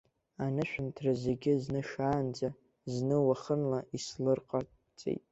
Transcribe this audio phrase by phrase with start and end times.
[0.43, 2.47] Анышәынҭра зегьы зны шаанӡа,
[2.93, 5.23] зны уахынла ислырҟаҵеит.